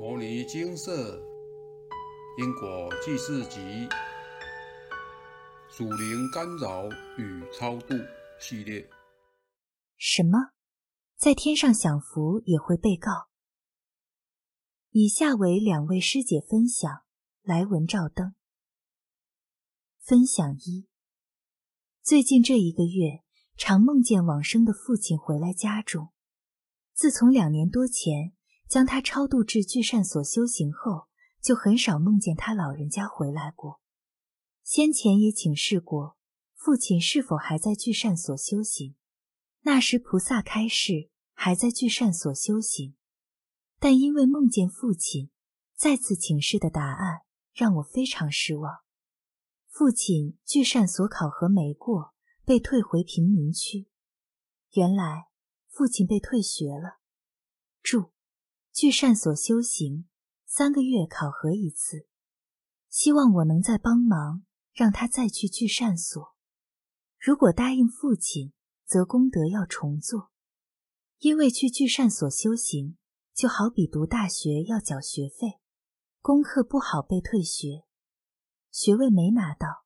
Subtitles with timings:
[0.00, 1.22] 摩尼金色
[2.38, 3.86] 因果记事集
[5.68, 6.88] 属灵干扰
[7.18, 7.94] 与超度
[8.40, 8.88] 系列。
[9.98, 10.52] 什么？
[11.18, 13.28] 在天上享福也会被告？
[14.88, 17.02] 以下为两位师姐分享，
[17.42, 18.34] 来文照灯。
[19.98, 20.88] 分享一：
[22.02, 23.22] 最近这一个月，
[23.54, 26.08] 常梦见往生的父亲回来家中。
[26.94, 28.32] 自从两年多前。
[28.70, 31.08] 将他超度至聚善所修行后，
[31.42, 33.80] 就很少梦见他老人家回来过。
[34.62, 36.16] 先前也请示过
[36.54, 38.94] 父亲是否还在聚善所修行，
[39.62, 42.94] 那时菩萨开示还在聚善所修行，
[43.80, 45.30] 但因为梦见父亲，
[45.74, 48.82] 再次请示的答案让我非常失望。
[49.66, 52.14] 父亲聚善所考核没过，
[52.44, 53.88] 被退回平民区。
[54.74, 55.26] 原来
[55.66, 57.00] 父亲被退学了。
[57.82, 58.09] 注。
[58.72, 60.08] 聚善所修行
[60.46, 62.06] 三个月考核一次，
[62.88, 66.34] 希望我能再帮忙，让他再去聚善所。
[67.18, 68.52] 如果答应父亲，
[68.86, 70.30] 则功德要重做。
[71.18, 72.96] 因为去聚善所修行，
[73.34, 75.60] 就好比读大学要缴学费，
[76.22, 77.84] 功课不好被退学，
[78.70, 79.84] 学位没拿到，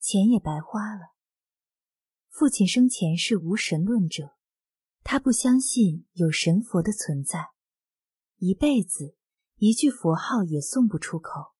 [0.00, 1.12] 钱也白花了。
[2.30, 4.36] 父亲生前是无神论者，
[5.02, 7.51] 他不相信有神佛的存在。
[8.44, 9.14] 一辈子
[9.58, 11.52] 一句佛号也送不出口，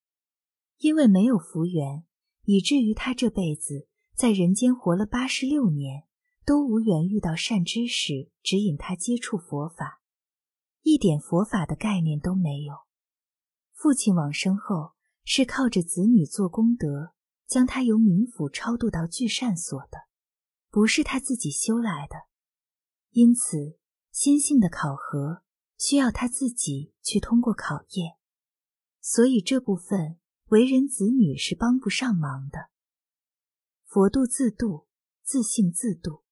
[0.78, 2.04] 因为没有福缘，
[2.42, 6.08] 以至于他这辈子在人间活了八十六年，
[6.44, 10.02] 都无缘遇到善知识指引他接触佛法，
[10.82, 12.74] 一点佛法的概念都没有。
[13.72, 17.12] 父亲往生后，是靠着子女做功德，
[17.46, 20.08] 将他由冥府超度到聚善所的，
[20.68, 22.16] 不是他自己修来的。
[23.12, 23.78] 因此，
[24.10, 25.44] 心性的考核。
[25.82, 28.16] 需要他自己去通过考验，
[29.00, 32.68] 所以这部分为人子女是帮不上忙的。
[33.84, 34.86] 佛度自度，
[35.24, 36.22] 自性自度，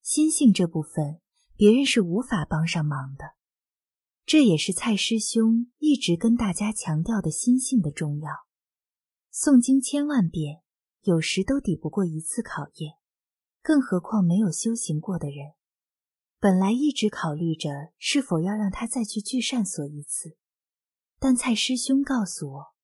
[0.00, 1.20] 心性这部分
[1.56, 3.34] 别人是无法帮上忙的。
[4.24, 8.30] 这也是蔡师兄一直跟大家强调的心性的重要。
[9.30, 10.62] 诵经千万遍，
[11.02, 12.94] 有时都抵不过一次考验，
[13.60, 15.59] 更何况没有修行过的人。
[16.42, 20.38] 本来一直考虑着是否要让他再去聚善所一次，
[21.18, 22.74] 但蔡师兄告诉我，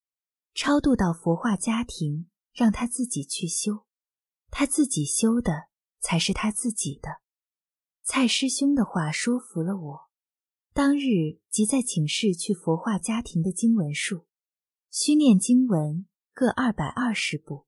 [0.52, 3.86] 超度到佛化家庭，让他自己去修，
[4.50, 5.68] 他自己修的
[6.00, 7.22] 才是他自己的。
[8.02, 10.00] 蔡师兄的话说服了我，
[10.74, 14.26] 当日即在请示去佛化家庭的经文数，
[14.90, 17.64] 虚念经文各二百二十部，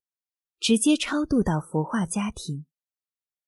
[0.61, 2.67] 直接超度到佛化家庭。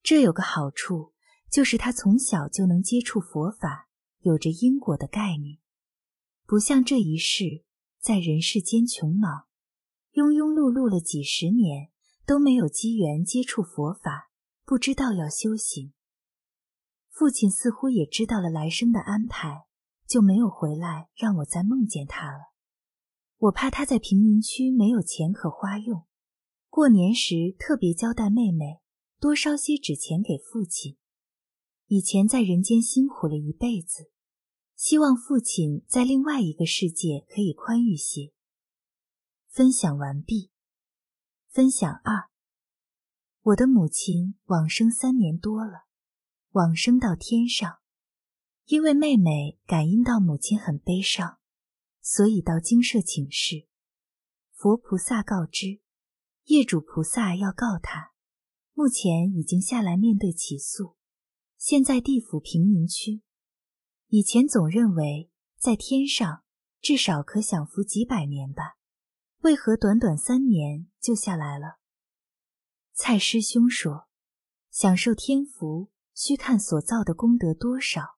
[0.03, 1.12] 这有个好处。
[1.50, 3.88] 就是他从小就能接触佛法，
[4.21, 5.59] 有着因果的概念，
[6.47, 7.65] 不像这一世
[7.99, 9.47] 在人世间穷忙，
[10.12, 11.91] 庸庸碌碌了几十年
[12.25, 14.31] 都没有机缘接触佛法，
[14.65, 15.93] 不知道要修行。
[17.09, 19.67] 父亲似乎也知道了来生的安排，
[20.06, 22.53] 就没有回来让我再梦见他了。
[23.38, 26.06] 我怕他在贫民区没有钱可花用，
[26.69, 28.81] 过年时特别交代妹妹
[29.19, 30.97] 多烧些纸钱给父亲。
[31.93, 34.12] 以前在人间辛苦了一辈子，
[34.77, 38.33] 希望父亲在另外一个世界可以宽裕些。
[39.49, 40.53] 分享完毕。
[41.49, 42.31] 分享二：
[43.43, 45.87] 我的母亲往生三年多了，
[46.50, 47.79] 往生到天上，
[48.67, 51.39] 因为妹妹感应到母亲很悲伤，
[52.00, 53.67] 所以到精舍请示。
[54.53, 55.81] 佛菩萨告知，
[56.45, 58.12] 业主菩萨要告他，
[58.75, 60.95] 目前已经下来面对起诉。
[61.60, 63.21] 现在地府贫民区，
[64.06, 66.43] 以前总认为在天上
[66.81, 68.78] 至少可享福几百年吧，
[69.41, 71.76] 为何短短三年就下来了？
[72.94, 74.09] 蔡师兄说，
[74.70, 78.16] 享受天福需看所造的功德多少，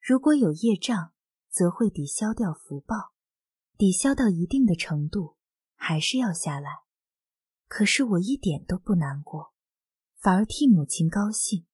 [0.00, 1.12] 如果有业障，
[1.50, 3.10] 则会抵消掉福报，
[3.76, 5.34] 抵消到一定的程度，
[5.74, 6.70] 还是要下来。
[7.66, 9.52] 可是我一点都不难过，
[10.20, 11.66] 反而替母亲高兴。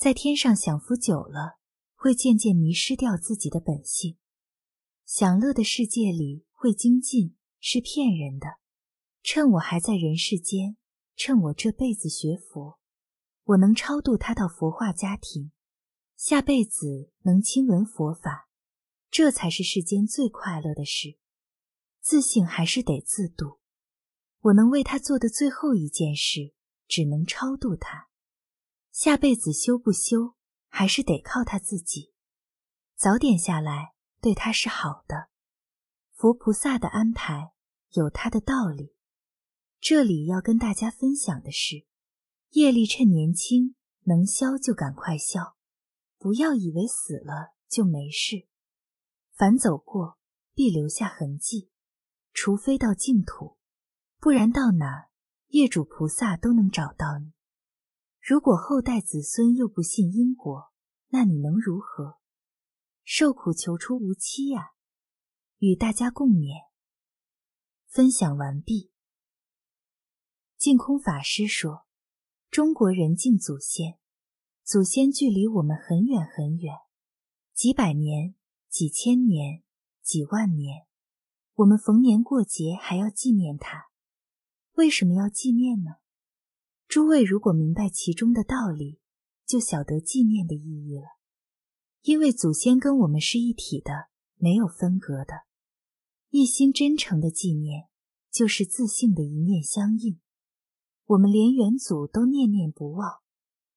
[0.00, 1.58] 在天上享福久了，
[1.94, 4.16] 会渐渐迷失掉自己的本性。
[5.04, 8.46] 享乐的世界里会精进，是骗人的。
[9.22, 10.78] 趁我还在人世间，
[11.16, 12.78] 趁我这辈子学佛，
[13.44, 15.52] 我能超度他到佛化家庭，
[16.16, 18.48] 下辈子能亲闻佛法，
[19.10, 21.18] 这才是世间最快乐的事。
[22.00, 23.58] 自信还是得自度。
[24.40, 26.54] 我能为他做的最后一件事，
[26.88, 28.08] 只能超度他。
[28.92, 30.34] 下辈子修不修，
[30.68, 32.12] 还是得靠他自己。
[32.96, 35.28] 早点下来，对他是好的。
[36.12, 37.52] 佛菩萨的安排
[37.92, 38.94] 有他的道理。
[39.80, 41.86] 这里要跟大家分享的是，
[42.50, 45.56] 业力趁年轻能消就赶快消，
[46.18, 48.48] 不要以为死了就没事。
[49.32, 50.18] 凡走过
[50.52, 51.70] 必留下痕迹，
[52.34, 53.56] 除非到净土，
[54.18, 55.08] 不然到哪
[55.48, 57.32] 业主菩萨都能找到你。
[58.30, 60.70] 如果后代子孙又不信因果，
[61.08, 62.20] 那你能如何？
[63.02, 64.70] 受苦求出无期呀！
[65.58, 66.68] 与大家共勉。
[67.88, 68.92] 分享完毕。
[70.56, 71.86] 净空法师说
[72.52, 73.98] ：“中国人敬祖先，
[74.62, 76.72] 祖先距离我们很远很远，
[77.52, 78.36] 几百年、
[78.68, 79.64] 几千年、
[80.04, 80.86] 几万年，
[81.54, 83.88] 我们逢年过节还要纪念他。
[84.74, 85.96] 为什么要纪念呢？
[86.90, 88.98] 诸位如果明白其中的道理，
[89.46, 91.04] 就晓得纪念的意义了。
[92.02, 95.42] 因为祖先跟我们是一体的，没有分隔的。
[96.30, 97.86] 一心真诚的纪念，
[98.32, 100.18] 就是自信的一念相应。
[101.04, 103.20] 我们连元祖都念念不忘，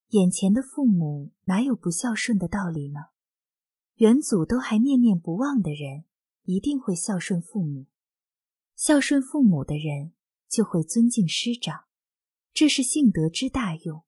[0.07, 2.99] 眼前的父母哪有不孝顺的道理呢？
[3.97, 6.05] 元祖都还念念不忘的人，
[6.45, 7.85] 一定会孝顺父母。
[8.75, 10.13] 孝顺父母的人，
[10.49, 11.83] 就会尊敬师长，
[12.53, 14.03] 这是性德之大用。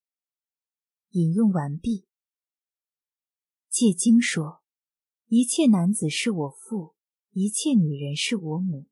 [1.12, 2.07] 引用完毕。
[3.69, 4.62] 戒经说
[5.27, 6.95] ：“一切男子是我父，
[7.31, 8.88] 一切女人是我母。”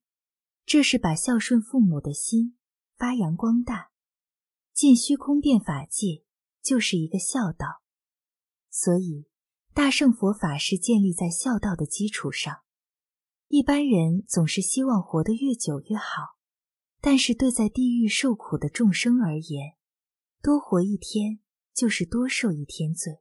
[0.65, 2.57] 这是把孝顺父母的心
[2.97, 3.91] 发扬光大。
[4.73, 6.23] 尽虚空变法界
[6.61, 7.83] 就是一个孝道，
[8.69, 9.27] 所以
[9.73, 12.61] 大圣佛法是建立在孝道的基础上。
[13.49, 16.32] 一般人总是希望活得越久越好，
[17.05, 19.75] 但是对在地狱受苦的众生而言，
[20.41, 21.39] 多活一天
[21.73, 23.19] 就是多受一天罪，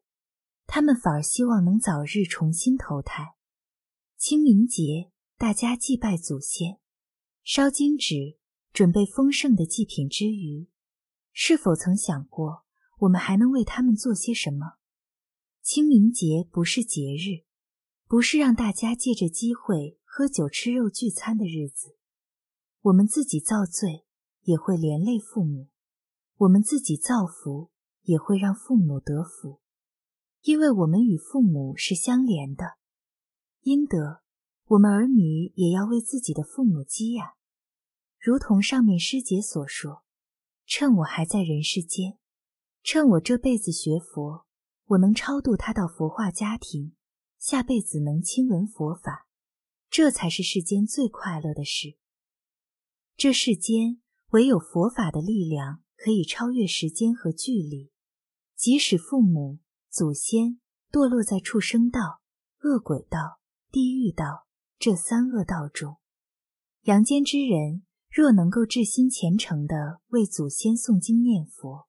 [0.68, 3.34] 他们反而希望能早日重新投胎。
[4.16, 6.78] 清明节大家祭拜祖先，
[7.42, 8.38] 烧金纸，
[8.72, 10.68] 准备丰盛的祭品之余。
[11.32, 12.64] 是否曾想过，
[13.00, 14.74] 我们还能为他们做些什么？
[15.60, 17.42] 清明节不是节日，
[18.06, 21.96] 不是让大家借着机会喝酒吃肉聚餐的日子。
[22.82, 24.04] 我们自己造罪，
[24.42, 25.68] 也会连累父母；
[26.36, 27.70] 我们自己造福，
[28.02, 29.60] 也会让父母得福。
[30.42, 32.78] 因为我们与父母是相连的，
[33.60, 34.22] 因得
[34.66, 37.34] 我们儿女也要为自己的父母积呀。
[38.18, 40.02] 如同上面师姐所说。
[40.64, 42.18] 趁我还在人世间，
[42.82, 44.46] 趁我这辈子学佛，
[44.86, 46.94] 我能超度他到佛化家庭，
[47.38, 49.26] 下辈子能亲闻佛法，
[49.90, 51.98] 这才是世间最快乐的事。
[53.22, 57.92] 这世间唯有佛法的力量可以超越时间和距离，
[58.56, 60.58] 即使父母、祖先
[60.90, 62.20] 堕落在畜生道、
[62.64, 63.38] 恶鬼道、
[63.70, 65.98] 地狱道这三恶道中，
[66.82, 67.84] 阳间之人。
[68.10, 71.86] 若能够至心虔诚地为祖先诵经念佛，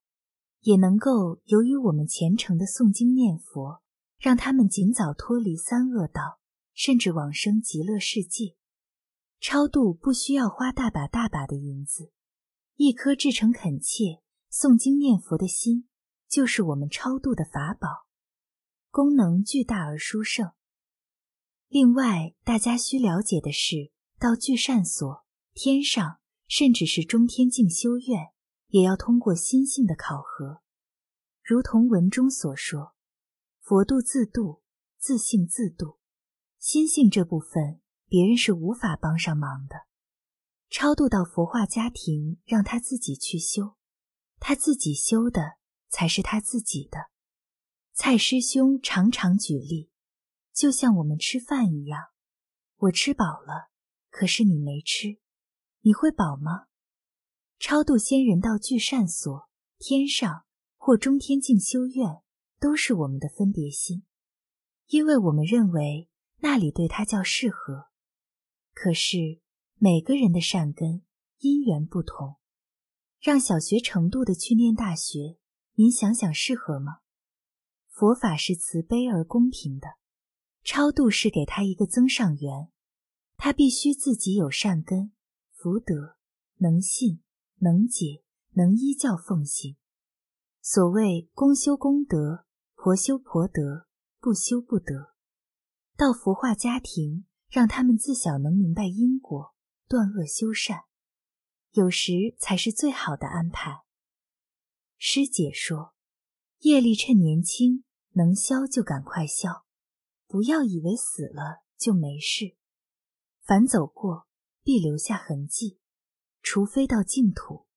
[0.62, 3.82] 也能够由于我们虔诚的诵经念佛，
[4.20, 6.40] 让他们尽早脱离三恶道，
[6.76, 8.56] 甚至往生极乐世界。
[9.44, 12.14] 超度不需要花大把大把的银子，
[12.76, 15.90] 一颗至诚恳切诵经念佛的心，
[16.30, 18.08] 就是我们超度的法宝，
[18.90, 20.54] 功能巨大而殊胜。
[21.68, 25.26] 另外，大家需了解的是，到聚善所。
[25.54, 28.30] 天上，甚至是中天净修院，
[28.70, 30.62] 也要通过心性的考核。
[31.44, 32.96] 如同文中所说
[33.60, 34.62] ：“佛度自度，
[34.98, 35.98] 自性自度。”
[36.58, 37.82] 心性这部分，
[38.14, 39.88] 别人是无法帮上忙的。
[40.70, 43.76] 超度到佛化家庭，让他自己去修，
[44.38, 45.54] 他自己修的
[45.90, 47.10] 才是他自己的。
[47.92, 49.90] 蔡师兄常常举例，
[50.54, 52.00] 就像我们吃饭一样，
[52.78, 53.72] 我吃饱了，
[54.12, 55.18] 可是你没吃。
[55.82, 56.68] 你会饱吗？
[57.58, 60.46] 超度仙人到聚善所、天上
[60.78, 62.22] 或中天净修院，
[62.60, 64.06] 都是我们的分别心，
[64.86, 67.92] 因为我们认为那里对他较适合。
[68.74, 69.40] 可是
[69.78, 71.04] 每个人的善根
[71.40, 72.38] 因缘不同，
[73.20, 75.38] 让小学程度的去念大学，
[75.76, 77.00] 您想想适合吗？
[77.90, 79.96] 佛法是慈悲而公平的，
[80.64, 82.72] 超度是给他一个增上缘，
[83.38, 85.12] 他必须自己有善根。
[85.52, 86.18] 福德
[86.58, 87.22] 能信
[87.60, 89.78] 能解能依教奉行，
[90.62, 93.88] 所谓公修功德，婆修婆德，
[94.20, 95.14] 不修不得。
[95.96, 99.54] 到佛化家庭，让他们自小能明白因果，
[99.88, 100.86] 断恶修善，
[101.74, 103.84] 有时才是最好的安排。
[104.98, 105.94] 师姐说，
[106.62, 107.84] 业力趁年轻，
[108.14, 109.68] 能消就赶快消，
[110.26, 112.58] 不要以为死了就没事。
[113.44, 114.26] 凡走过，
[114.64, 115.78] 必留下痕迹，
[116.42, 117.68] 除非到净土，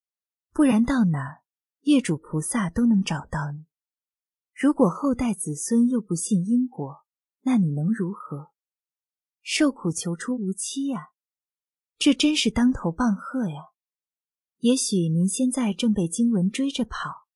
[0.53, 1.43] 不然到哪，
[1.81, 3.67] 业主菩萨都能找到你。
[4.55, 7.05] 如果后代子孙又不信因果，
[7.41, 8.49] 那你能如何？
[9.49, 11.11] 受苦求出无期呀！
[11.97, 13.69] 这真是当头棒喝呀！
[14.57, 17.29] 也许您现在正被经文追着跑，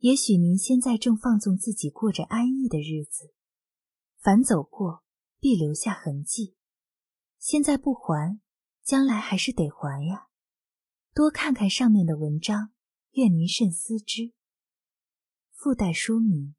[0.00, 3.32] 也许您现在正放纵自己过着安逸的日子。
[4.18, 5.02] 凡走过，
[5.40, 6.56] 必留下痕迹。
[7.38, 8.38] 现在不还，
[8.82, 10.28] 将来还是得还呀！
[11.14, 12.72] 多看看上面的文章，
[13.12, 14.34] 愿您慎思之。
[15.54, 16.54] 附带说明：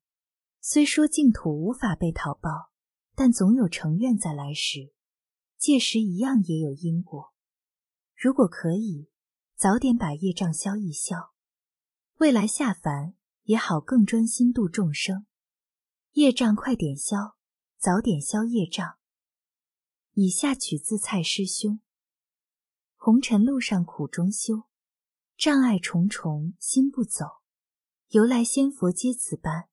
[0.60, 2.72] 虽说净土无法被讨报。
[3.19, 4.93] 但总有成愿在来时，
[5.57, 7.33] 届时一样也有因果。
[8.15, 9.09] 如果可以，
[9.55, 11.33] 早点把业障消一消，
[12.17, 15.25] 未来下凡也好更专心度众生。
[16.12, 17.38] 业障快点消，
[17.79, 19.00] 早点消业障。
[20.13, 21.79] 以下取自蔡师兄：
[22.97, 24.65] 红尘路上苦中修，
[25.36, 27.25] 障碍重重心不走。
[28.09, 29.69] 由来仙佛皆此般，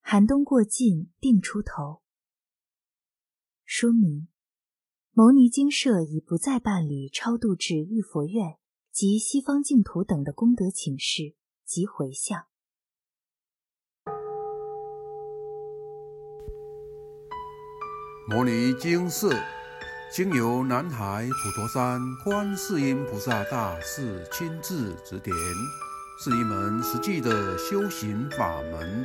[0.00, 2.05] 寒冬过尽定出头。
[3.66, 4.28] 说明：
[5.12, 8.58] 牟尼精舍已不再办理超度至玉佛院
[8.92, 12.46] 及西方净土等的功德请示及回向。
[18.28, 19.30] 牟尼精舍
[20.12, 25.36] 经由南海普陀山观世音菩萨大士亲自指点，
[26.22, 29.04] 是一门实际的修行法门。